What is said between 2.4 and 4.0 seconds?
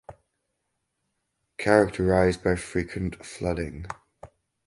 by frequent flooding.